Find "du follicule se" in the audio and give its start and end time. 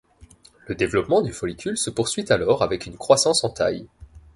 1.21-1.91